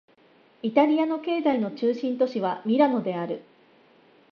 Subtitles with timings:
[0.63, 3.43] イタリアの経済の中心都市はミラノである